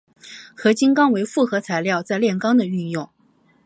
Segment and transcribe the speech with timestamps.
[0.55, 3.07] 合金钢为复合材料在炼钢的运用。